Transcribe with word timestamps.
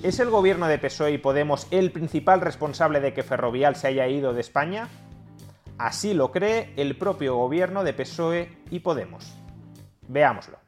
¿Es 0.00 0.20
el 0.20 0.30
gobierno 0.30 0.68
de 0.68 0.78
PSOE 0.78 1.10
y 1.10 1.18
Podemos 1.18 1.66
el 1.72 1.90
principal 1.90 2.40
responsable 2.40 3.00
de 3.00 3.12
que 3.12 3.24
Ferrovial 3.24 3.74
se 3.74 3.88
haya 3.88 4.06
ido 4.06 4.32
de 4.32 4.40
España? 4.40 4.88
Así 5.76 6.14
lo 6.14 6.30
cree 6.30 6.72
el 6.76 6.96
propio 6.96 7.34
gobierno 7.34 7.82
de 7.82 7.94
PSOE 7.94 8.48
y 8.70 8.78
Podemos. 8.78 9.34
Veámoslo. 10.06 10.60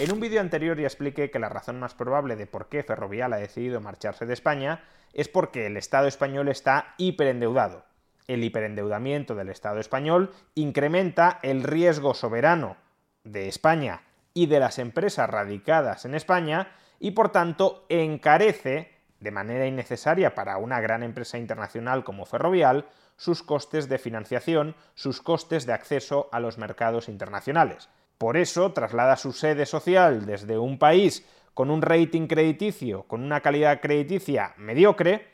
En 0.00 0.12
un 0.12 0.18
vídeo 0.18 0.40
anterior 0.40 0.76
ya 0.76 0.88
expliqué 0.88 1.30
que 1.30 1.38
la 1.38 1.48
razón 1.48 1.78
más 1.78 1.94
probable 1.94 2.34
de 2.34 2.48
por 2.48 2.68
qué 2.68 2.82
Ferrovial 2.82 3.32
ha 3.34 3.36
decidido 3.36 3.80
marcharse 3.80 4.26
de 4.26 4.34
España 4.34 4.82
es 5.12 5.28
porque 5.28 5.66
el 5.66 5.76
Estado 5.76 6.08
español 6.08 6.48
está 6.48 6.94
hiperendeudado. 6.98 7.84
El 8.26 8.42
hiperendeudamiento 8.42 9.36
del 9.36 9.50
Estado 9.50 9.78
español 9.78 10.32
incrementa 10.56 11.38
el 11.44 11.62
riesgo 11.62 12.12
soberano 12.12 12.76
de 13.22 13.46
España 13.46 14.02
y 14.34 14.46
de 14.46 14.60
las 14.60 14.78
empresas 14.78 15.28
radicadas 15.28 16.04
en 16.04 16.14
España 16.14 16.72
y 16.98 17.12
por 17.12 17.30
tanto 17.30 17.84
encarece 17.88 18.90
de 19.20 19.30
manera 19.30 19.66
innecesaria 19.66 20.34
para 20.34 20.58
una 20.58 20.80
gran 20.80 21.02
empresa 21.02 21.38
internacional 21.38 22.04
como 22.04 22.26
Ferrovial 22.26 22.86
sus 23.16 23.42
costes 23.42 23.88
de 23.88 23.98
financiación, 23.98 24.74
sus 24.94 25.20
costes 25.22 25.66
de 25.66 25.72
acceso 25.72 26.28
a 26.32 26.40
los 26.40 26.58
mercados 26.58 27.08
internacionales. 27.08 27.88
Por 28.18 28.36
eso 28.36 28.72
traslada 28.72 29.16
su 29.16 29.32
sede 29.32 29.66
social 29.66 30.26
desde 30.26 30.58
un 30.58 30.78
país 30.78 31.26
con 31.54 31.70
un 31.70 31.82
rating 31.82 32.26
crediticio, 32.26 33.04
con 33.04 33.22
una 33.22 33.40
calidad 33.40 33.80
crediticia 33.80 34.54
mediocre, 34.56 35.28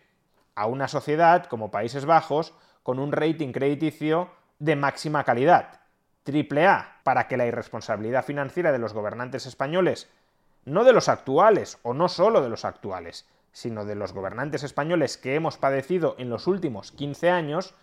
a 0.55 0.67
una 0.67 0.89
sociedad 0.89 1.47
como 1.47 1.71
Países 1.71 2.05
Bajos 2.05 2.53
con 2.83 2.99
un 2.99 3.13
rating 3.13 3.53
crediticio 3.53 4.31
de 4.59 4.75
máxima 4.75 5.23
calidad, 5.23 5.78
triple 6.29 6.67
A, 6.67 7.01
para 7.05 7.27
que 7.27 7.39
la 7.39 7.47
irresponsabilidad 7.47 8.23
financiera 8.23 8.71
de 8.71 8.79
los 8.79 8.93
gobernantes 8.93 9.47
españoles, 9.47 10.11
no 10.67 10.85
de 10.85 10.93
los 10.93 11.09
actuales 11.09 11.79
o 11.83 11.95
no 11.95 12.11
solo 12.11 12.43
de 12.43 12.51
los 12.51 12.67
actuales, 12.67 13.27
sino 13.51 13.87
de 13.87 13.95
los 13.95 14.13
gobernantes 14.13 14.63
españoles 14.63 15.17
que 15.17 15.37
hemos 15.37 15.57
padecido 15.57 16.17
en 16.19 16.29
los 16.29 16.47
últimos 16.47 16.93
15 16.93 17.31
años, 17.31 17.75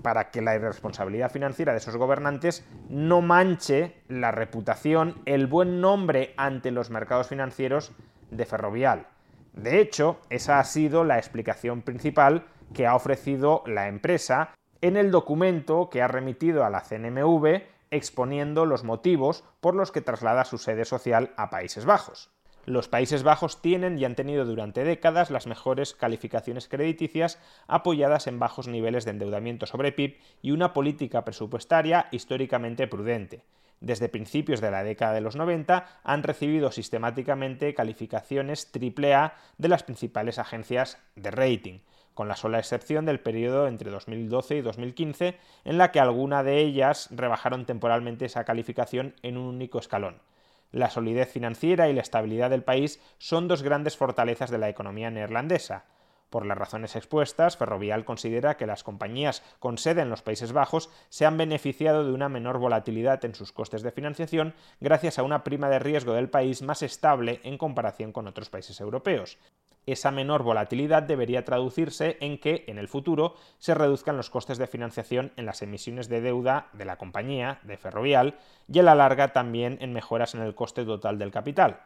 para 0.00 0.30
que 0.30 0.40
la 0.40 0.54
irresponsabilidad 0.54 1.30
financiera 1.30 1.72
de 1.72 1.78
esos 1.78 1.98
gobernantes 1.98 2.66
no 2.88 3.20
manche 3.20 3.96
la 4.08 4.30
reputación, 4.30 5.20
el 5.26 5.46
buen 5.46 5.82
nombre 5.82 6.32
ante 6.38 6.70
los 6.70 6.88
mercados 6.88 7.28
financieros 7.28 7.92
de 8.30 8.46
Ferrovial. 8.46 9.08
De 9.52 9.78
hecho, 9.82 10.20
esa 10.30 10.58
ha 10.58 10.64
sido 10.64 11.04
la 11.04 11.18
explicación 11.18 11.82
principal 11.82 12.46
que 12.72 12.86
ha 12.86 12.94
ofrecido 12.94 13.62
la 13.66 13.88
empresa 13.88 14.54
en 14.80 14.96
el 14.96 15.10
documento 15.10 15.90
que 15.90 16.00
ha 16.00 16.08
remitido 16.08 16.64
a 16.64 16.70
la 16.70 16.80
CNMV 16.80 17.73
exponiendo 17.90 18.66
los 18.66 18.84
motivos 18.84 19.44
por 19.60 19.74
los 19.74 19.92
que 19.92 20.00
traslada 20.00 20.44
su 20.44 20.58
sede 20.58 20.84
social 20.84 21.32
a 21.36 21.50
Países 21.50 21.84
Bajos. 21.84 22.30
Los 22.66 22.88
Países 22.88 23.22
Bajos 23.22 23.60
tienen 23.60 23.98
y 23.98 24.06
han 24.06 24.14
tenido 24.14 24.46
durante 24.46 24.84
décadas 24.84 25.30
las 25.30 25.46
mejores 25.46 25.94
calificaciones 25.94 26.66
crediticias 26.66 27.38
apoyadas 27.66 28.26
en 28.26 28.38
bajos 28.38 28.68
niveles 28.68 29.04
de 29.04 29.10
endeudamiento 29.10 29.66
sobre 29.66 29.92
PIB 29.92 30.16
y 30.40 30.52
una 30.52 30.72
política 30.72 31.24
presupuestaria 31.24 32.08
históricamente 32.10 32.86
prudente. 32.86 33.44
Desde 33.80 34.08
principios 34.08 34.62
de 34.62 34.70
la 34.70 34.82
década 34.82 35.12
de 35.12 35.20
los 35.20 35.36
90 35.36 36.00
han 36.04 36.22
recibido 36.22 36.72
sistemáticamente 36.72 37.74
calificaciones 37.74 38.70
AAA 38.72 39.34
de 39.58 39.68
las 39.68 39.82
principales 39.82 40.38
agencias 40.38 40.98
de 41.16 41.30
rating, 41.30 41.80
con 42.14 42.28
la 42.28 42.36
sola 42.36 42.58
excepción 42.58 43.04
del 43.04 43.20
periodo 43.20 43.66
entre 43.66 43.90
2012 43.90 44.56
y 44.56 44.60
2015, 44.62 45.36
en 45.64 45.78
la 45.78 45.90
que 45.90 46.00
alguna 46.00 46.42
de 46.42 46.60
ellas 46.60 47.08
rebajaron 47.10 47.66
temporalmente 47.66 48.24
esa 48.24 48.44
calificación 48.44 49.14
en 49.22 49.36
un 49.36 49.46
único 49.46 49.78
escalón. 49.78 50.22
La 50.70 50.90
solidez 50.90 51.30
financiera 51.30 51.88
y 51.88 51.92
la 51.92 52.00
estabilidad 52.00 52.50
del 52.50 52.64
país 52.64 53.00
son 53.18 53.46
dos 53.46 53.62
grandes 53.62 53.96
fortalezas 53.96 54.50
de 54.50 54.58
la 54.58 54.68
economía 54.68 55.10
neerlandesa. 55.10 55.84
Por 56.30 56.46
las 56.46 56.58
razones 56.58 56.96
expuestas, 56.96 57.56
Ferrovial 57.56 58.04
considera 58.04 58.56
que 58.56 58.66
las 58.66 58.82
compañías 58.82 59.44
con 59.60 59.78
sede 59.78 60.02
en 60.02 60.10
los 60.10 60.22
Países 60.22 60.52
Bajos 60.52 60.90
se 61.08 61.26
han 61.26 61.36
beneficiado 61.36 62.04
de 62.04 62.12
una 62.12 62.28
menor 62.28 62.58
volatilidad 62.58 63.24
en 63.24 63.36
sus 63.36 63.52
costes 63.52 63.82
de 63.82 63.92
financiación 63.92 64.54
gracias 64.80 65.20
a 65.20 65.22
una 65.22 65.44
prima 65.44 65.68
de 65.68 65.78
riesgo 65.78 66.12
del 66.12 66.28
país 66.28 66.62
más 66.62 66.82
estable 66.82 67.40
en 67.44 67.56
comparación 67.56 68.10
con 68.10 68.26
otros 68.26 68.50
países 68.50 68.80
europeos 68.80 69.38
esa 69.86 70.10
menor 70.10 70.42
volatilidad 70.42 71.02
debería 71.02 71.44
traducirse 71.44 72.16
en 72.20 72.38
que, 72.38 72.64
en 72.66 72.78
el 72.78 72.88
futuro, 72.88 73.34
se 73.58 73.74
reduzcan 73.74 74.16
los 74.16 74.30
costes 74.30 74.58
de 74.58 74.66
financiación 74.66 75.32
en 75.36 75.46
las 75.46 75.62
emisiones 75.62 76.08
de 76.08 76.20
deuda 76.20 76.68
de 76.72 76.84
la 76.84 76.96
compañía, 76.96 77.60
de 77.62 77.76
Ferrovial, 77.76 78.38
y 78.68 78.78
a 78.78 78.82
la 78.82 78.94
larga 78.94 79.32
también 79.32 79.78
en 79.80 79.92
mejoras 79.92 80.34
en 80.34 80.42
el 80.42 80.54
coste 80.54 80.84
total 80.84 81.18
del 81.18 81.30
capital. 81.30 81.80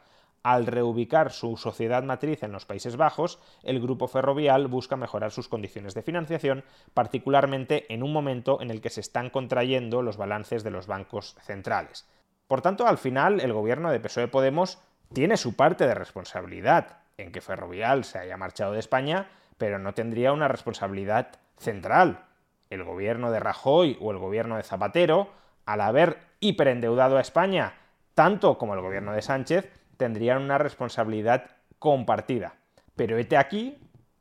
Al 0.45 0.67
reubicar 0.67 1.33
su 1.33 1.57
sociedad 1.57 2.05
matriz 2.05 2.43
en 2.45 2.53
los 2.53 2.65
Países 2.65 2.97
Bajos, 2.97 3.41
el 3.65 3.81
grupo 3.81 4.07
ferrovial 4.07 4.69
busca 4.69 4.97
mejorar 4.97 5.33
sus 5.33 5.49
condiciones 5.49 5.95
de 5.95 6.03
financiación, 6.03 6.65
particularmente 6.95 7.93
en 7.93 8.05
un 8.05 8.13
momento 8.13 8.63
en 8.63 8.71
el 8.71 8.81
que 8.81 8.91
se 8.91 9.01
están 9.01 9.31
contrayendo 9.31 10.01
los 10.03 10.17
balances 10.17 10.63
de 10.63 10.71
los 10.71 10.87
bancos 10.87 11.37
centrales. 11.43 12.09
Por 12.47 12.63
tanto, 12.63 12.87
al 12.87 12.99
final, 12.99 13.41
el 13.41 13.53
gobierno 13.53 13.91
de 13.91 14.01
PSOE 14.01 14.29
Podemos 14.29 14.79
tiene 15.13 15.37
su 15.37 15.57
parte 15.57 15.87
de 15.87 15.95
responsabilidad 15.95 16.99
en 17.19 17.33
que 17.33 17.41
Ferrovial 17.41 18.05
se 18.05 18.19
haya 18.19 18.37
marchado 18.37 18.73
de 18.73 18.79
España, 18.79 19.29
pero 19.59 19.79
no 19.79 19.93
tendría 19.93 20.33
una 20.33 20.49
responsabilidad 20.49 21.33
central. 21.59 22.25
El 22.71 22.85
gobierno 22.85 23.31
de 23.31 23.41
Rajoy 23.41 23.99
o 24.01 24.13
el 24.13 24.19
gobierno 24.19 24.57
de 24.57 24.63
Zapatero, 24.63 25.31
al 25.67 25.81
haber 25.81 26.19
hiperendeudado 26.41 27.19
a 27.19 27.21
España, 27.21 27.75
tanto 28.15 28.57
como 28.57 28.75
el 28.75 28.81
gobierno 28.81 29.13
de 29.13 29.23
Sánchez, 29.23 29.71
tendrían 29.97 30.43
una 30.43 30.59
responsabilidad 30.59 31.51
compartida. 31.79 32.55
Pero 32.97 33.19
hete 33.19 33.37
aquí 33.37 33.79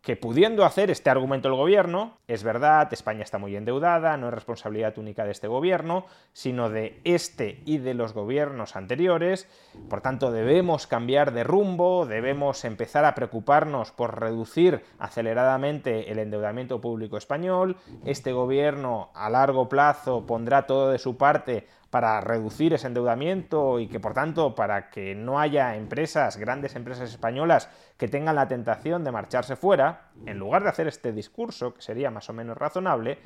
que 0.07 0.15
pudiendo 0.15 0.63
hacer 0.63 0.89
este 0.89 1.09
argumento 1.09 1.49
el 1.49 1.55
gobierno, 1.55 2.13
es 2.29 2.41
verdad, 2.41 2.87
España 2.93 3.23
está 3.23 3.39
muy 3.39 3.57
endeudada, 3.57 4.15
no 4.15 4.29
es 4.29 4.33
responsabilidad 4.33 4.97
única 4.97 5.25
de 5.25 5.31
este 5.31 5.49
gobierno, 5.49 6.05
sino 6.31 6.69
de 6.69 7.01
este 7.03 7.61
y 7.65 7.79
de 7.79 7.93
los 7.93 8.13
gobiernos 8.13 8.77
anteriores, 8.77 9.49
por 9.89 9.99
tanto 9.99 10.31
debemos 10.31 10.87
cambiar 10.87 11.33
de 11.33 11.43
rumbo, 11.43 12.05
debemos 12.05 12.63
empezar 12.63 13.03
a 13.03 13.15
preocuparnos 13.15 13.91
por 13.91 14.21
reducir 14.21 14.81
aceleradamente 14.97 16.09
el 16.09 16.19
endeudamiento 16.19 16.79
público 16.79 17.17
español, 17.17 17.75
este 18.05 18.31
gobierno 18.31 19.09
a 19.13 19.29
largo 19.29 19.67
plazo 19.67 20.25
pondrá 20.25 20.67
todo 20.67 20.89
de 20.89 20.99
su 20.99 21.17
parte 21.17 21.67
para 21.89 22.19
reducir 22.21 22.73
ese 22.73 22.87
endeudamiento 22.87 23.79
y 23.79 23.87
que 23.87 23.99
por 23.99 24.13
tanto 24.13 24.55
para 24.55 24.89
que 24.89 25.15
no 25.15 25.39
haya 25.39 25.75
empresas, 25.75 26.37
grandes 26.37 26.75
empresas 26.75 27.09
españolas 27.09 27.69
que 27.97 28.07
tengan 28.07 28.35
la 28.35 28.47
tentación 28.47 29.03
de 29.03 29.11
marcharse 29.11 29.55
fuera, 29.55 30.11
en 30.25 30.37
lugar 30.37 30.63
de 30.63 30.69
hacer 30.69 30.87
este 30.87 31.13
discurso, 31.13 31.73
que 31.73 31.81
sería 31.81 32.11
más 32.11 32.29
o 32.29 32.33
menos 32.33 32.57
razonable, 32.57 33.19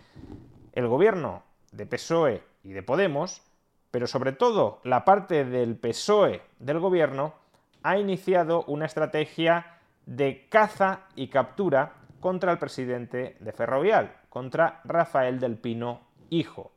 el 0.73 0.87
gobierno 0.87 1.43
de 1.71 1.85
PSOE 1.85 2.43
y 2.63 2.73
de 2.73 2.83
Podemos, 2.83 3.41
pero 3.89 4.07
sobre 4.07 4.31
todo 4.31 4.79
la 4.83 5.03
parte 5.05 5.43
del 5.43 5.75
PSOE 5.75 6.41
del 6.59 6.79
gobierno, 6.79 7.33
ha 7.83 7.97
iniciado 7.97 8.63
una 8.67 8.85
estrategia 8.85 9.79
de 10.05 10.47
caza 10.49 11.07
y 11.15 11.27
captura 11.27 11.93
contra 12.19 12.51
el 12.51 12.59
presidente 12.59 13.37
de 13.39 13.51
Ferrovial, 13.51 14.15
contra 14.29 14.81
Rafael 14.83 15.39
del 15.39 15.57
Pino, 15.57 16.01
hijo. 16.29 16.71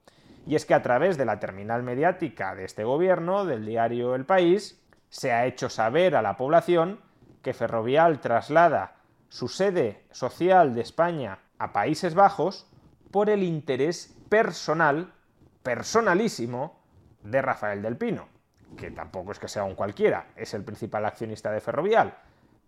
Y 0.47 0.57
es 0.57 0.67
que 0.67 0.75
a 0.75 0.83
través 0.83 1.17
de 1.17 1.25
la 1.25 1.41
terminal 1.41 1.83
mediática 1.83 2.55
de 2.55 2.65
este 2.65 2.85
gobierno, 2.85 3.45
del 3.45 3.65
diario 3.65 4.15
El 4.15 4.25
País, 4.25 4.81
se 5.09 5.33
ha 5.33 5.47
hecho 5.47 5.69
saber 5.69 6.17
a 6.17 6.23
la 6.23 6.37
población 6.37 7.01
que 7.43 7.55
Ferrovial 7.55 8.21
traslada 8.21 8.97
su 9.29 9.49
sede 9.49 10.05
social 10.11 10.75
de 10.75 10.81
España 10.81 11.39
a 11.59 11.73
Países 11.73 12.15
Bajos 12.15 12.67
por 13.11 13.31
el 13.31 13.43
interés 13.43 14.17
personal, 14.29 15.13
personalísimo, 15.63 16.81
de 17.23 17.41
Rafael 17.41 17.81
del 17.81 17.97
Pino, 17.97 18.29
que 18.77 18.91
tampoco 18.91 19.33
es 19.33 19.39
que 19.39 19.49
sea 19.49 19.65
un 19.65 19.75
cualquiera, 19.75 20.27
es 20.37 20.53
el 20.55 20.63
principal 20.63 21.07
accionista 21.07 21.51
de 21.51 21.61
Ferrovial, 21.61 22.15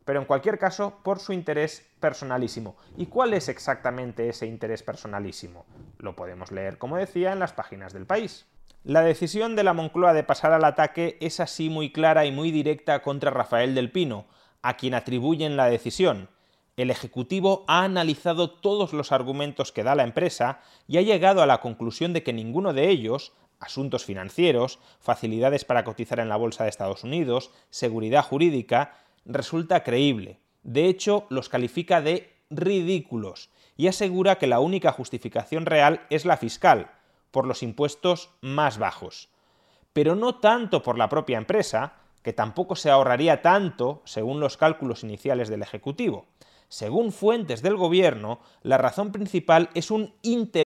pero 0.06 0.20
en 0.20 0.24
cualquier 0.24 0.58
caso 0.58 1.00
por 1.02 1.18
su 1.18 1.34
interés 1.34 1.84
personalísimo. 2.00 2.76
¿Y 2.96 3.06
cuál 3.06 3.34
es 3.34 3.48
exactamente 3.48 4.28
ese 4.28 4.46
interés 4.46 4.82
personalísimo? 4.82 5.66
Lo 5.98 6.14
podemos 6.14 6.52
leer, 6.52 6.78
como 6.78 6.96
decía, 6.96 7.32
en 7.32 7.40
las 7.40 7.52
páginas 7.52 7.92
del 7.92 8.06
país. 8.06 8.46
La 8.84 9.02
decisión 9.02 9.56
de 9.56 9.64
la 9.64 9.72
Moncloa 9.72 10.14
de 10.14 10.22
pasar 10.22 10.52
al 10.52 10.64
ataque 10.64 11.18
es 11.20 11.40
así 11.40 11.68
muy 11.68 11.90
clara 11.90 12.24
y 12.24 12.30
muy 12.30 12.52
directa 12.52 13.02
contra 13.02 13.32
Rafael 13.32 13.74
del 13.74 13.90
Pino, 13.90 14.26
a 14.62 14.76
quien 14.76 14.94
atribuyen 14.94 15.56
la 15.56 15.66
decisión. 15.66 16.28
El 16.76 16.92
Ejecutivo 16.92 17.64
ha 17.66 17.82
analizado 17.82 18.50
todos 18.50 18.92
los 18.92 19.10
argumentos 19.10 19.72
que 19.72 19.82
da 19.82 19.96
la 19.96 20.04
empresa 20.04 20.60
y 20.86 20.98
ha 20.98 21.02
llegado 21.02 21.42
a 21.42 21.46
la 21.46 21.60
conclusión 21.60 22.12
de 22.12 22.22
que 22.22 22.32
ninguno 22.32 22.72
de 22.72 22.90
ellos, 22.90 23.32
asuntos 23.58 24.04
financieros, 24.04 24.78
facilidades 25.00 25.64
para 25.64 25.82
cotizar 25.82 26.20
en 26.20 26.28
la 26.28 26.36
Bolsa 26.36 26.62
de 26.62 26.70
Estados 26.70 27.02
Unidos, 27.02 27.50
seguridad 27.70 28.22
jurídica, 28.22 28.94
resulta 29.26 29.82
creíble. 29.82 30.40
De 30.62 30.86
hecho, 30.86 31.26
los 31.28 31.48
califica 31.48 32.00
de 32.00 32.32
ridículos 32.50 33.50
y 33.76 33.88
asegura 33.88 34.38
que 34.38 34.46
la 34.46 34.60
única 34.60 34.92
justificación 34.92 35.66
real 35.66 36.06
es 36.10 36.24
la 36.24 36.36
fiscal, 36.36 36.90
por 37.30 37.46
los 37.46 37.62
impuestos 37.62 38.30
más 38.40 38.78
bajos. 38.78 39.28
Pero 39.92 40.14
no 40.14 40.36
tanto 40.36 40.82
por 40.82 40.96
la 40.96 41.08
propia 41.08 41.38
empresa, 41.38 41.94
que 42.22 42.32
tampoco 42.32 42.74
se 42.74 42.90
ahorraría 42.90 43.42
tanto 43.42 44.02
según 44.04 44.40
los 44.40 44.56
cálculos 44.56 45.04
iniciales 45.04 45.48
del 45.48 45.62
Ejecutivo. 45.62 46.26
Según 46.68 47.12
fuentes 47.12 47.62
del 47.62 47.76
gobierno, 47.76 48.40
la 48.62 48.78
razón 48.78 49.12
principal 49.12 49.70
es 49.74 49.90
un 49.90 50.14
interés. 50.22 50.65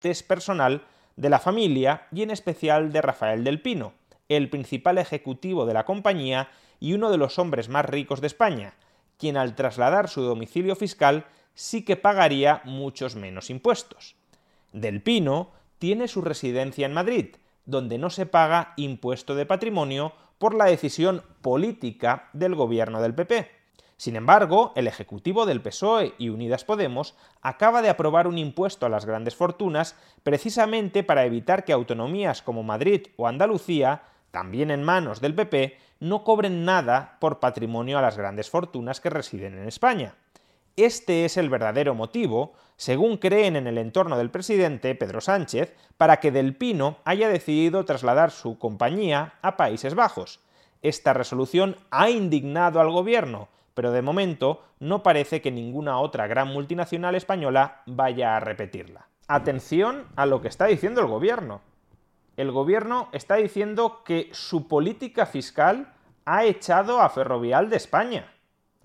Personal 0.00 0.82
de 1.16 1.28
la 1.28 1.40
familia 1.40 2.06
y 2.12 2.22
en 2.22 2.30
especial 2.30 2.92
de 2.92 3.02
Rafael 3.02 3.42
del 3.42 3.60
Pino, 3.60 3.94
el 4.28 4.48
principal 4.48 4.98
ejecutivo 4.98 5.66
de 5.66 5.74
la 5.74 5.84
compañía 5.84 6.48
y 6.78 6.92
uno 6.92 7.10
de 7.10 7.18
los 7.18 7.38
hombres 7.38 7.68
más 7.68 7.84
ricos 7.84 8.20
de 8.20 8.28
España, 8.28 8.74
quien 9.18 9.36
al 9.36 9.56
trasladar 9.56 10.08
su 10.08 10.22
domicilio 10.22 10.76
fiscal 10.76 11.26
sí 11.54 11.84
que 11.84 11.96
pagaría 11.96 12.62
muchos 12.64 13.16
menos 13.16 13.50
impuestos. 13.50 14.14
Del 14.72 15.02
Pino 15.02 15.50
tiene 15.78 16.06
su 16.06 16.22
residencia 16.22 16.86
en 16.86 16.92
Madrid, 16.92 17.36
donde 17.66 17.98
no 17.98 18.10
se 18.10 18.26
paga 18.26 18.74
impuesto 18.76 19.34
de 19.34 19.46
patrimonio 19.46 20.12
por 20.38 20.54
la 20.54 20.66
decisión 20.66 21.24
política 21.42 22.28
del 22.32 22.54
gobierno 22.54 23.02
del 23.02 23.14
PP. 23.14 23.57
Sin 23.98 24.16
embargo, 24.16 24.72
el 24.76 24.86
Ejecutivo 24.86 25.44
del 25.44 25.60
PSOE 25.60 26.14
y 26.16 26.30
Unidas 26.30 26.64
Podemos 26.64 27.14
acaba 27.42 27.82
de 27.82 27.90
aprobar 27.90 28.26
un 28.26 28.38
impuesto 28.38 28.86
a 28.86 28.88
las 28.88 29.04
grandes 29.04 29.34
fortunas 29.34 29.96
precisamente 30.22 31.02
para 31.02 31.26
evitar 31.26 31.66
que 31.66 31.74
autonomías 31.74 32.40
como 32.40 32.62
Madrid 32.62 33.08
o 33.16 33.26
Andalucía 33.26 34.02
también 34.30 34.70
en 34.70 34.82
manos 34.82 35.20
del 35.20 35.34
PP, 35.34 35.78
no 36.00 36.24
cobren 36.24 36.64
nada 36.64 37.16
por 37.20 37.40
patrimonio 37.40 37.98
a 37.98 38.02
las 38.02 38.16
grandes 38.16 38.50
fortunas 38.50 39.00
que 39.00 39.10
residen 39.10 39.58
en 39.58 39.66
España. 39.66 40.14
Este 40.76 41.24
es 41.24 41.36
el 41.36 41.50
verdadero 41.50 41.94
motivo, 41.94 42.52
según 42.76 43.16
creen 43.16 43.56
en 43.56 43.66
el 43.66 43.78
entorno 43.78 44.16
del 44.16 44.30
presidente 44.30 44.94
Pedro 44.94 45.20
Sánchez, 45.20 45.74
para 45.96 46.20
que 46.20 46.30
Del 46.30 46.54
Pino 46.54 46.98
haya 47.04 47.28
decidido 47.28 47.84
trasladar 47.84 48.30
su 48.30 48.58
compañía 48.58 49.34
a 49.42 49.56
Países 49.56 49.94
Bajos. 49.94 50.40
Esta 50.82 51.12
resolución 51.12 51.76
ha 51.90 52.10
indignado 52.10 52.78
al 52.80 52.92
gobierno, 52.92 53.48
pero 53.78 53.92
de 53.92 54.02
momento 54.02 54.64
no 54.80 55.04
parece 55.04 55.40
que 55.40 55.52
ninguna 55.52 56.00
otra 56.00 56.26
gran 56.26 56.48
multinacional 56.48 57.14
española 57.14 57.82
vaya 57.86 58.34
a 58.34 58.40
repetirla. 58.40 59.06
Atención 59.28 60.08
a 60.16 60.26
lo 60.26 60.40
que 60.40 60.48
está 60.48 60.66
diciendo 60.66 61.00
el 61.00 61.06
gobierno 61.06 61.60
el 62.38 62.52
gobierno 62.52 63.08
está 63.10 63.34
diciendo 63.34 64.02
que 64.04 64.30
su 64.32 64.68
política 64.68 65.26
fiscal 65.26 65.92
ha 66.24 66.44
echado 66.44 67.00
a 67.00 67.08
Ferrovial 67.08 67.68
de 67.68 67.76
España. 67.76 68.32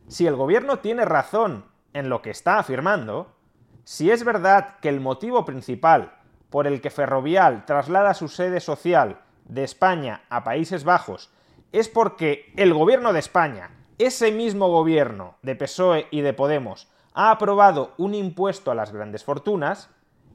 Si 0.07 0.25
el 0.25 0.36
gobierno 0.36 0.80
tiene 0.80 1.06
razón 1.06 1.66
en 1.94 2.10
lo 2.10 2.24
que 2.24 2.31
está 2.31 2.57
afirmando, 2.57 3.36
si 3.84 4.10
es 4.10 4.24
verdad 4.24 4.80
que 4.81 4.89
el 4.89 5.01
motivo 5.01 5.46
principal 5.46 6.16
por 6.50 6.66
el 6.66 6.81
que 6.81 6.89
Ferrovial 6.89 7.63
traslada 7.66 8.16
su 8.16 8.28
sede 8.28 8.60
social 8.60 9.22
de 9.46 9.63
España 9.63 10.24
a 10.30 10.44
Países 10.44 10.84
Bajos 10.84 11.31
es 11.72 11.89
porque 11.89 12.51
el 12.57 12.74
gobierno 12.74 13.13
de 13.13 13.19
España, 13.19 13.69
ese 14.06 14.32
mismo 14.32 14.70
gobierno 14.70 15.36
de 15.42 15.56
PSOE 15.56 16.08
y 16.12 16.22
de 16.22 16.34
Podemos, 16.34 16.88
ha 17.14 17.32
aprobado 17.32 17.94
un 17.98 18.16
impuesto 18.16 18.72
a 18.72 18.76
las 18.76 18.92
grandes 18.92 19.24
fortunas, 19.24 19.90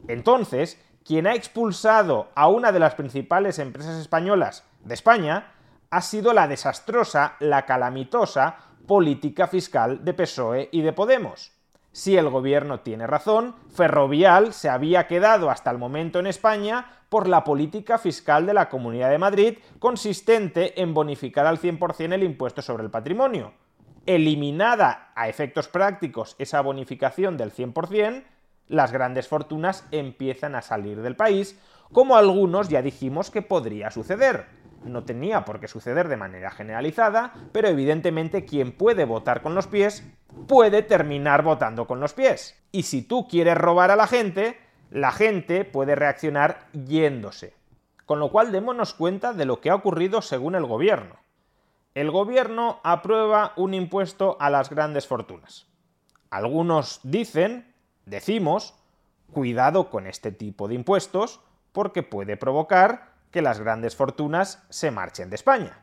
entonces 0.07 0.81
quien 1.05 1.27
ha 1.27 1.35
expulsado 1.35 2.29
a 2.35 2.49
una 2.49 2.73
de 2.73 2.79
las 2.79 2.95
principales 2.95 3.59
empresas 3.59 3.99
españolas 4.01 4.65
de 4.85 4.95
España 4.95 5.53
ha 5.91 6.03
sido 6.03 6.33
la 6.33 6.49
desastrosa, 6.49 7.37
la 7.41 7.65
calamitosa 7.65 8.57
política 8.87 9.47
fiscal 9.47 10.05
de 10.05 10.15
PSOE 10.15 10.69
y 10.73 10.83
de 10.83 10.93
Podemos. 10.93 11.58
Si 11.99 12.17
el 12.17 12.29
gobierno 12.29 12.79
tiene 12.79 13.09
razón, 13.09 13.57
Ferrovial 13.75 14.53
se 14.53 14.69
había 14.69 15.09
quedado 15.09 15.51
hasta 15.51 15.73
el 15.73 15.79
momento 15.79 16.21
en 16.21 16.29
España 16.29 16.87
por 17.09 17.27
la 17.27 17.43
política 17.43 17.99
fiscal 17.99 18.47
de 18.47 18.55
la 18.55 18.69
Comunidad 18.69 19.11
de 19.11 19.19
Madrid 19.19 19.59
consistente 19.81 20.81
en 20.81 20.95
bonificar 20.95 21.45
al 21.45 21.59
100% 21.59 22.13
el 22.13 22.23
impuesto 22.23 22.63
sobre 22.63 22.85
el 22.85 22.91
patrimonio. 22.93 23.53
Eliminada 24.07 25.11
a 25.17 25.29
efectos 25.29 25.67
prácticos 25.67 26.37
esa 26.39 26.61
bonificación 26.61 27.37
del 27.37 27.53
100%, 27.53 28.23
las 28.69 28.93
grandes 28.93 29.27
fortunas 29.27 29.85
empiezan 29.91 30.55
a 30.55 30.63
salir 30.63 31.03
del 31.03 31.17
país, 31.17 31.59
como 31.91 32.15
algunos 32.15 32.69
ya 32.69 32.81
dijimos 32.81 33.33
que 33.33 33.43
podría 33.43 33.91
suceder. 33.91 34.47
No 34.85 35.05
tenía 35.05 35.45
por 35.45 35.61
qué 35.61 35.69
suceder 35.69 36.09
de 36.09 36.17
manera 36.17 36.51
generalizada, 36.51 37.33
pero 37.53 37.69
evidentemente 37.69 38.45
quien 38.45 38.73
puede 38.73 39.05
votar 39.05 39.43
con 39.43 39.55
los 39.55 39.67
pies 39.67 40.05
puede 40.47 40.83
terminar 40.83 41.43
votando 41.43 41.87
con 41.87 42.01
los 42.01 42.15
pies. 42.15 42.61
Y 42.73 42.85
si 42.85 43.03
tú 43.03 43.27
quieres 43.29 43.57
robar 43.57 43.91
a 43.91 43.97
la 43.97 44.07
gente, 44.07 44.59
la 44.91 45.11
gente 45.11 45.65
puede 45.65 45.95
reaccionar 45.95 46.69
yéndose. 46.73 47.55
Con 48.07 48.21
lo 48.21 48.31
cual 48.31 48.53
démonos 48.53 48.95
cuenta 48.95 49.33
de 49.33 49.45
lo 49.45 49.61
que 49.61 49.71
ha 49.71 49.75
ocurrido 49.75 50.23
según 50.23 50.55
el 50.55 50.65
gobierno. 50.65 51.17
El 51.95 52.11
gobierno 52.11 52.81
aprueba 52.85 53.53
un 53.57 53.75
impuesto 53.75 54.37
a 54.41 54.51
las 54.51 54.71
grandes 54.71 55.07
fortunas. 55.07 55.67
Algunos 56.31 57.01
dicen 57.03 57.75
Decimos, 58.09 58.75
cuidado 59.35 59.91
con 59.91 60.07
este 60.07 60.33
tipo 60.33 60.67
de 60.67 60.75
impuestos 60.75 61.41
porque 61.73 62.03
puede 62.03 62.39
provocar 62.39 63.18
que 63.39 63.43
las 63.43 63.61
grandes 63.61 63.95
fortunas 63.95 64.65
se 64.69 64.91
marchen 64.91 65.31
de 65.31 65.37
España. 65.37 65.79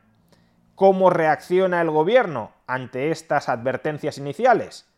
¿Cómo 0.75 1.09
reacciona 1.09 1.79
el 1.79 1.89
gobierno 1.89 2.51
ante 2.67 3.12
estas 3.12 3.47
advertencias 3.47 4.17
iniciales? 4.17 4.89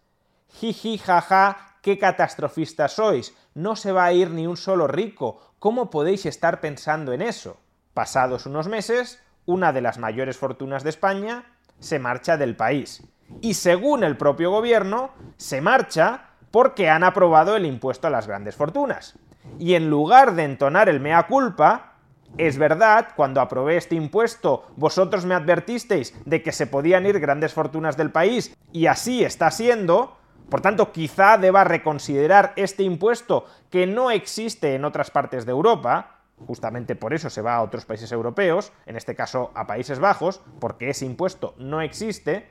Jiji, 0.54 0.98
jaja, 0.98 1.76
qué 1.84 2.00
catastrofistas 2.00 2.94
sois, 2.94 3.36
no 3.54 3.76
se 3.76 3.92
va 3.92 4.06
a 4.06 4.12
ir 4.12 4.32
ni 4.32 4.48
un 4.48 4.58
solo 4.58 4.88
rico, 4.88 5.40
¿cómo 5.60 5.92
podéis 5.92 6.26
estar 6.26 6.60
pensando 6.60 7.14
en 7.14 7.22
eso? 7.22 7.60
Pasados 7.94 8.48
unos 8.48 8.68
meses, 8.68 9.22
una 9.46 9.72
de 9.72 9.82
las 9.82 10.00
mayores 10.00 10.36
fortunas 10.36 10.84
de 10.84 10.90
España 10.90 11.44
se 11.78 12.00
marcha 12.00 12.38
del 12.38 12.56
país. 12.56 13.04
Y 13.40 13.54
según 13.54 14.04
el 14.04 14.18
propio 14.18 14.50
gobierno, 14.50 15.12
se 15.36 15.62
marcha 15.62 16.32
porque 16.50 16.90
han 16.90 17.04
aprobado 17.04 17.56
el 17.56 17.68
impuesto 17.68 18.08
a 18.08 18.10
las 18.10 18.26
grandes 18.26 18.56
fortunas. 18.56 19.14
Y 19.60 19.76
en 19.76 19.92
lugar 19.92 20.34
de 20.34 20.46
entonar 20.46 20.90
el 20.90 21.00
mea 21.00 21.28
culpa, 21.28 21.97
es 22.38 22.58
verdad, 22.58 23.10
cuando 23.16 23.42
aprobé 23.42 23.78
este 23.78 23.96
impuesto, 23.96 24.66
vosotros 24.76 25.26
me 25.26 25.36
advertisteis 25.36 26.14
de 26.26 26.44
que 26.44 26.52
se 26.52 26.68
podían 26.68 27.06
ir 27.06 27.20
grandes 27.20 27.54
fortunas 27.54 27.98
del 27.98 28.12
país, 28.12 28.56
y 28.72 28.88
así 28.88 29.24
está 29.24 29.50
siendo, 29.50 30.18
por 30.50 30.62
tanto, 30.62 30.92
quizá 30.92 31.38
deba 31.38 31.64
reconsiderar 31.64 32.54
este 32.56 32.84
impuesto 32.84 33.46
que 33.70 33.88
no 33.88 34.12
existe 34.12 34.76
en 34.76 34.86
otras 34.86 35.12
partes 35.12 35.46
de 35.46 35.52
Europa, 35.52 36.18
justamente 36.46 36.96
por 36.96 37.14
eso 37.14 37.30
se 37.30 37.42
va 37.42 37.56
a 37.56 37.64
otros 37.64 37.86
países 37.86 38.12
europeos, 38.12 38.72
en 38.86 38.96
este 38.96 39.16
caso 39.16 39.52
a 39.56 39.66
Países 39.66 40.00
Bajos, 40.00 40.42
porque 40.60 40.90
ese 40.90 41.06
impuesto 41.06 41.56
no 41.58 41.82
existe, 41.82 42.48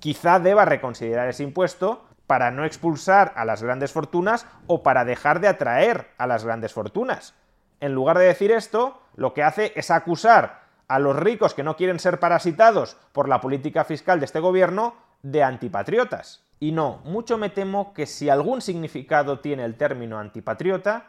quizá 0.00 0.38
deba 0.38 0.66
reconsiderar 0.66 1.28
ese 1.28 1.42
impuesto 1.42 2.04
para 2.26 2.50
no 2.50 2.64
expulsar 2.64 3.32
a 3.36 3.44
las 3.44 3.62
grandes 3.62 3.92
fortunas 3.92 4.46
o 4.66 4.82
para 4.82 5.04
dejar 5.04 5.40
de 5.40 5.48
atraer 5.48 6.10
a 6.18 6.26
las 6.26 6.44
grandes 6.44 6.72
fortunas. 6.72 7.34
En 7.84 7.92
lugar 7.92 8.16
de 8.16 8.24
decir 8.24 8.50
esto, 8.50 8.98
lo 9.14 9.34
que 9.34 9.42
hace 9.42 9.74
es 9.76 9.90
acusar 9.90 10.62
a 10.88 10.98
los 10.98 11.14
ricos 11.16 11.52
que 11.52 11.62
no 11.62 11.76
quieren 11.76 11.98
ser 11.98 12.18
parasitados 12.18 12.96
por 13.12 13.28
la 13.28 13.42
política 13.42 13.84
fiscal 13.84 14.20
de 14.20 14.24
este 14.24 14.40
gobierno 14.40 14.94
de 15.22 15.42
antipatriotas. 15.42 16.42
Y 16.58 16.72
no, 16.72 17.02
mucho 17.04 17.36
me 17.36 17.50
temo 17.50 17.92
que 17.92 18.06
si 18.06 18.30
algún 18.30 18.62
significado 18.62 19.40
tiene 19.40 19.66
el 19.66 19.74
término 19.74 20.18
antipatriota, 20.18 21.08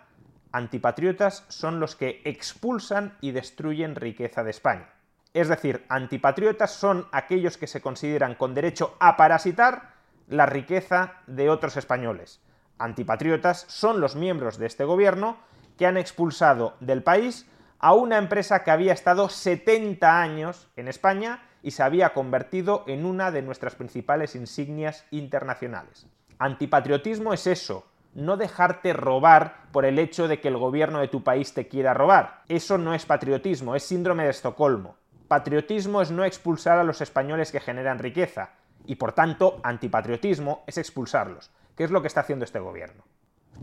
antipatriotas 0.52 1.46
son 1.48 1.80
los 1.80 1.96
que 1.96 2.22
expulsan 2.26 3.16
y 3.22 3.32
destruyen 3.32 3.96
riqueza 3.96 4.44
de 4.44 4.52
España. 4.52 4.90
Es 5.34 5.48
decir, 5.48 5.86
antipatriotas 5.88 6.72
son 6.72 7.08
aquellos 7.14 7.58
que 7.58 7.68
se 7.68 7.80
consideran 7.80 8.36
con 8.36 8.54
derecho 8.54 8.98
a 9.00 9.16
parasitar 9.16 9.94
la 10.28 10.46
riqueza 10.46 11.14
de 11.26 11.50
otros 11.50 11.78
españoles. 11.78 12.42
Antipatriotas 12.80 13.64
son 13.70 14.02
los 14.02 14.18
miembros 14.18 14.58
de 14.58 14.66
este 14.66 14.84
gobierno 14.84 15.38
que 15.78 15.86
han 15.86 15.98
expulsado 15.98 16.76
del 16.80 17.04
país 17.04 17.48
a 17.80 17.94
una 17.94 18.18
empresa 18.18 18.64
que 18.64 18.72
había 18.72 18.94
estado 18.94 19.30
70 19.30 20.22
años 20.22 20.68
en 20.76 20.88
España 20.88 21.44
y 21.62 21.72
se 21.72 21.84
había 21.84 22.14
convertido 22.14 22.84
en 22.88 23.06
una 23.06 23.32
de 23.32 23.42
nuestras 23.42 23.76
principales 23.76 24.36
insignias 24.36 25.06
internacionales. 25.12 26.08
Antipatriotismo 26.38 27.34
es 27.34 27.48
eso, 27.48 27.86
no 28.14 28.38
dejarte 28.38 28.94
robar 28.94 29.66
por 29.72 29.86
el 29.86 30.00
hecho 30.00 30.28
de 30.28 30.40
que 30.40 30.48
el 30.48 30.58
gobierno 30.58 31.00
de 31.00 31.10
tu 31.10 31.24
país 31.24 31.54
te 31.54 31.68
quiera 31.68 31.94
robar. 31.94 32.44
Eso 32.48 32.78
no 32.78 32.94
es 32.94 33.06
patriotismo, 33.06 33.76
es 33.76 33.84
síndrome 33.84 34.24
de 34.24 34.30
Estocolmo. 34.30 34.96
Patriotismo 35.28 36.02
es 36.02 36.12
no 36.12 36.24
expulsar 36.24 36.80
a 36.80 36.84
los 36.84 37.02
españoles 37.02 37.52
que 37.52 37.60
generan 37.60 38.00
riqueza, 38.00 38.52
y 38.86 38.96
por 38.96 39.14
tanto 39.14 39.60
antipatriotismo 39.64 40.64
es 40.68 40.78
expulsarlos, 40.78 41.52
que 41.76 41.84
es 41.84 41.92
lo 41.92 42.02
que 42.02 42.08
está 42.08 42.22
haciendo 42.22 42.46
este 42.46 42.60
gobierno. 42.60 43.04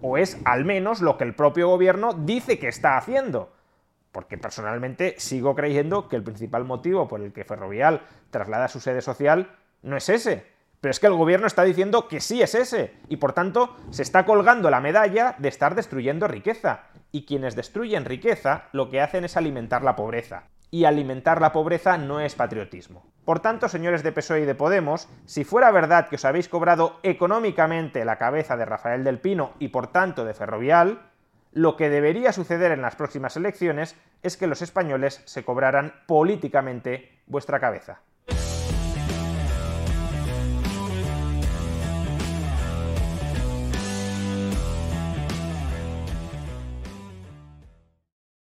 O 0.01 0.17
es 0.17 0.39
al 0.45 0.65
menos 0.65 1.01
lo 1.01 1.17
que 1.17 1.25
el 1.25 1.35
propio 1.35 1.69
gobierno 1.69 2.13
dice 2.13 2.59
que 2.59 2.69
está 2.69 2.97
haciendo. 2.97 3.53
Porque 4.11 4.39
personalmente 4.39 5.15
sigo 5.19 5.55
creyendo 5.55 6.09
que 6.09 6.17
el 6.17 6.23
principal 6.23 6.65
motivo 6.65 7.09
por 7.09 7.21
el 7.21 7.33
que 7.33 7.45
Ferrovial 7.45 8.03
traslada 8.31 8.69
su 8.69 8.81
sede 8.81 9.01
social 9.01 9.57
no 9.83 9.97
es 9.97 10.09
ese, 10.09 10.47
pero 10.83 10.91
es 10.91 10.99
que 10.99 11.07
el 11.07 11.15
gobierno 11.15 11.47
está 11.47 11.63
diciendo 11.63 12.09
que 12.09 12.21
sí 12.21 12.43
es 12.43 12.57
ese, 12.57 12.93
y 13.09 13.17
por 13.17 13.33
tanto 13.33 13.77
se 13.91 14.03
está 14.03 14.27
colgando 14.27 14.69
la 14.69 14.81
medalla 14.81 15.37
de 15.39 15.49
estar 15.49 15.77
destruyendo 15.77 16.27
riqueza. 16.27 16.87
Y 17.13 17.25
quienes 17.25 17.55
destruyen 17.55 18.05
riqueza 18.05 18.65
lo 18.73 18.91
que 18.91 19.01
hacen 19.01 19.25
es 19.25 19.37
alimentar 19.37 19.85
la 19.85 19.95
pobreza. 19.95 20.49
Y 20.75 20.87
alimentar 20.87 21.43
la 21.43 21.53
pobreza 21.53 21.99
no 21.99 22.19
es 22.19 22.35
patriotismo. 22.35 23.05
Por 23.27 23.41
tanto, 23.41 23.69
señores 23.69 24.03
de 24.03 24.11
PSOE 24.11 24.41
y 24.41 24.47
de 24.47 24.55
Podemos, 24.55 25.07
si 25.27 25.45
fuera 25.45 25.71
verdad 25.71 26.09
que 26.09 26.17
os 26.17 26.25
habéis 26.25 26.49
cobrado 26.49 26.99
económicamente 27.03 28.07
la 28.07 28.17
cabeza 28.17 28.57
de 28.57 28.65
Rafael 28.65 29.05
del 29.05 29.21
Pino 29.21 29.53
y 29.59 29.69
por 29.69 29.89
tanto 29.89 30.25
de 30.25 30.33
Ferrovial, 30.33 31.03
lo 31.53 31.77
que 31.77 31.91
debería 31.91 32.33
suceder 32.33 32.73
en 32.73 32.81
las 32.81 32.97
próximas 32.97 33.37
elecciones 33.37 33.97
es 34.23 34.39
que 34.39 34.47
los 34.47 34.63
españoles 34.63 35.21
se 35.27 35.45
cobraran 35.45 35.93
políticamente 36.07 37.21
vuestra 37.27 37.61
cabeza. 37.61 38.01